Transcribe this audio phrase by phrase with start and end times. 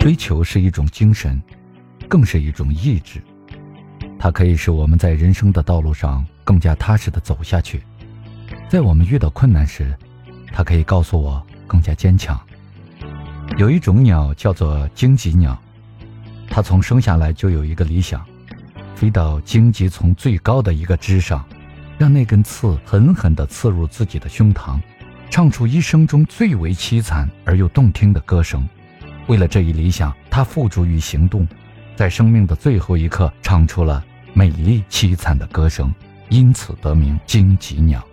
[0.00, 1.38] 追求是一种精神，
[2.08, 3.22] 更是一种意志。
[4.18, 7.82] 它可以使我们在人生的道路上更加踏实地走下去。
[8.66, 9.94] 在我们遇到困难时，
[10.54, 12.40] 它可以告诉我更加坚强。
[13.58, 15.60] 有一种鸟叫做荆棘鸟，
[16.48, 18.24] 它从生下来就有一个理想，
[18.94, 21.44] 飞到荆棘丛最高的一个枝上，
[21.98, 24.80] 让那根刺狠狠地刺入自己的胸膛，
[25.28, 28.66] 唱出一生中最为凄惨而又动听的歌声。
[29.30, 31.46] 为了这一理想，他付诸于行动，
[31.94, 35.94] 在生命的最后一刻唱出了美丽凄惨的歌声，
[36.30, 38.04] 因此得名荆棘鸟。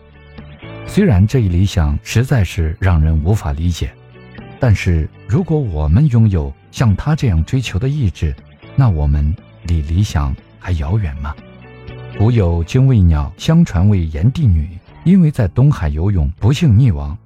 [0.85, 3.91] 虽然这一理想实在是让人无法理解，
[4.59, 8.31] 但是如果我们拥有像他这样追求的意志，
[8.75, 11.35] 那我们离理想还遥远吗？
[12.15, 14.69] 古有精卫鸟，相传为炎帝女，
[15.03, 17.17] 因为在东海游泳不幸溺亡，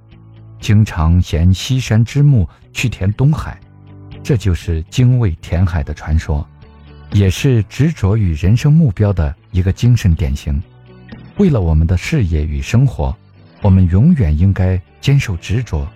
[0.62, 3.59] 经常衔西山之木去填东海。
[4.23, 6.47] 这就是精卫填海的传说，
[7.11, 10.61] 也是执着于人生目标的一个精神典型。
[11.38, 13.16] 为了我们的事业与生活，
[13.61, 15.88] 我们永远应该坚守执着。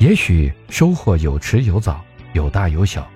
[0.00, 3.08] 也许收获有迟有早，有大有小，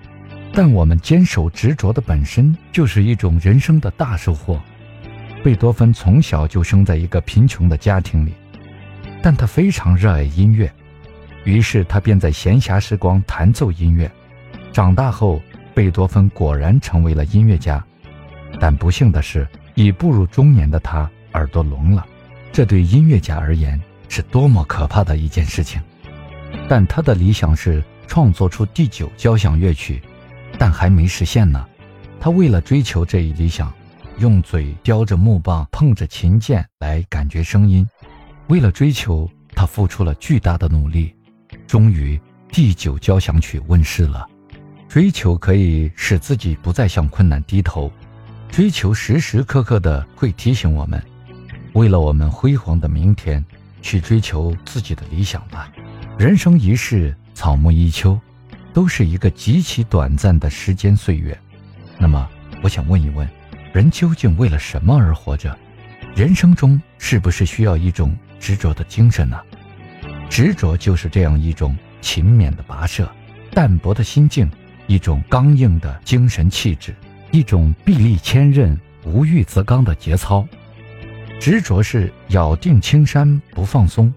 [0.53, 4.61] 但我们坚守执着的本身就是一种人生的大收获。
[5.43, 8.33] 贝多芬从小就生在一个贫穷的家庭里，
[9.21, 10.71] 但他非常热爱音乐，
[11.43, 14.09] 于是他便在闲暇时光弹奏音乐。
[14.73, 15.39] 长大后，
[15.75, 17.85] 贝多芬果然成为了音乐家，
[18.59, 22.03] 但不幸的是，已步入中年的他耳朵聋了。
[22.51, 23.79] 这对音乐家而言
[24.09, 25.79] 是多么可怕的一件事情！
[26.67, 30.01] 但他的理想是创作出第九交响乐曲，
[30.57, 31.63] 但还没实现呢。
[32.19, 33.71] 他为了追求这一理想，
[34.17, 37.87] 用嘴叼着木棒，碰着琴键来感觉声音。
[38.47, 41.13] 为了追求，他付出了巨大的努力。
[41.67, 44.27] 终于，第九交响曲问世了。
[44.93, 47.91] 追求可以使自己不再向困难低头，
[48.51, 51.03] 追求时时刻刻的会提醒我们，
[51.73, 53.43] 为了我们辉煌的明天，
[53.81, 55.71] 去追求自己的理想吧。
[56.15, 58.19] 人生一世，草木一秋，
[58.71, 61.35] 都是一个极其短暂的时间岁月。
[61.97, 62.29] 那么，
[62.61, 63.27] 我想问一问，
[63.73, 65.57] 人究竟为了什么而活着？
[66.15, 69.41] 人生中是不是需要一种执着的精神呢？
[70.29, 73.11] 执着就是这样一种勤勉的跋涉，
[73.55, 74.47] 淡泊的心境。
[74.87, 76.93] 一种刚硬的精神气质，
[77.31, 80.47] 一种臂力千仞、无欲则刚的节操。
[81.39, 84.13] 执着是咬定青山不放松，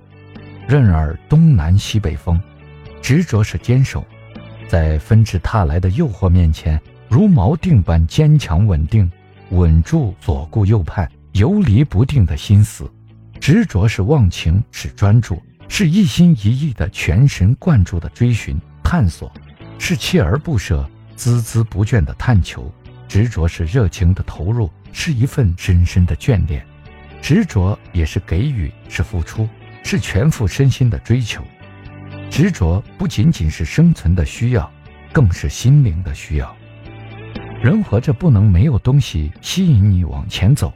[0.68, 2.40] 任尔东南西北风。
[3.00, 4.04] 执着是坚守，
[4.68, 9.10] 在纷至沓来的诱惑面前，如锚定般坚强稳定，
[9.50, 12.90] 稳住左顾右盼、游离不定的心思。
[13.40, 19.32] 执着是忘情，是专注，是一心一意的全神贯注的追寻、探索。
[19.78, 22.72] 是锲而不舍、孜孜不倦的探求，
[23.06, 26.60] 执着是热情的投入，是一份深深的眷恋；
[27.22, 29.48] 执着也是给予，是付出，
[29.84, 31.42] 是全副身心的追求。
[32.30, 34.70] 执着不仅仅是生存的需要，
[35.12, 36.54] 更是心灵的需要。
[37.62, 40.72] 人活着不能没有东西吸引你往前走，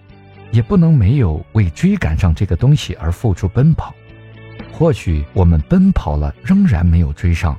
[0.53, 3.95] 也不能没有为追赶上这个东西而付出奔跑。
[4.73, 7.59] 或许我们奔跑了，仍然没有追上。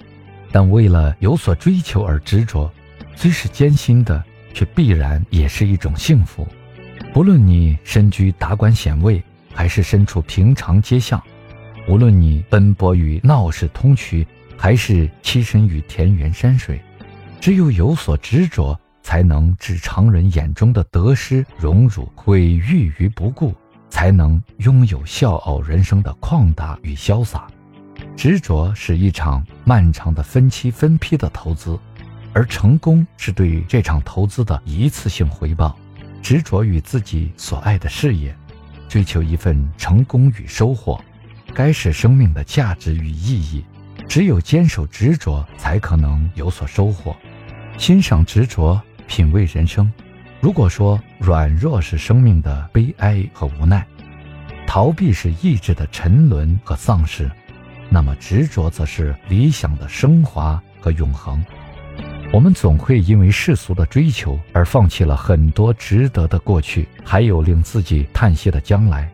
[0.52, 2.72] 但为了有所追求而执着，
[3.16, 4.24] 虽是艰辛的，
[4.54, 6.48] 却必然也是一种幸福。
[7.14, 9.24] 不论你身居达官显位，
[9.54, 11.20] 还是身处平常街巷；
[11.88, 14.26] 无论你奔波于闹市通衢，
[14.58, 16.82] 还是栖身于田园山水，
[17.40, 23.54] 只有有所执着，才能置常人眼中的得失荣辱毁誉于不顾，
[23.90, 27.48] 才能拥有笑傲人生的旷达与潇洒。
[28.22, 31.76] 执着是一场漫长的分期分批的投资，
[32.34, 35.76] 而成功是对于这场投资的一次性回报。
[36.22, 38.32] 执着于自己所爱的事业，
[38.88, 41.04] 追求一份成功与收获，
[41.52, 43.66] 该是生命的价值与意义。
[44.08, 47.16] 只有坚守执着，才可能有所收获。
[47.80, 49.92] 欣赏执着，品味人生。
[50.40, 53.84] 如果说软弱是生命的悲哀和无奈，
[54.68, 57.28] 逃避是意志的沉沦和丧失。
[57.94, 61.44] 那么执着则是理想的升华和永恒。
[62.32, 69.12] 我们总会因为世俗的追求而放弃了很多值得的过去，还有令自己叹息的将来。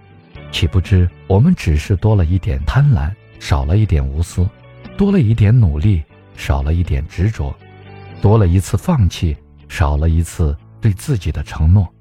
[0.51, 4.47] 岂不知我们只是多了一点贪婪，少了一点无私；
[4.95, 6.03] 多了一点努力，
[6.35, 7.51] 少了一点执着；
[8.21, 9.35] 多了一次放弃，
[9.67, 11.91] 少了一次对自己的承诺。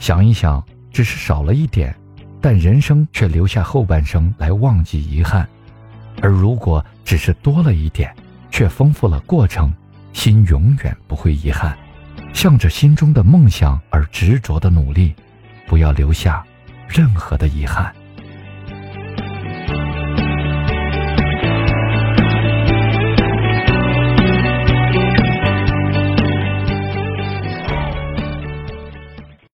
[0.00, 0.60] 想一想，
[0.92, 1.94] 只是少了一点，
[2.40, 5.48] 但人生却留下后半生来忘记遗憾。
[6.22, 8.14] 而如果只是多了一点，
[8.50, 9.72] 却丰富了过程，
[10.12, 11.76] 心永远不会遗憾。
[12.32, 15.14] 向着心中的梦想而执着的努力，
[15.66, 16.44] 不要留下
[16.88, 17.92] 任何的遗憾。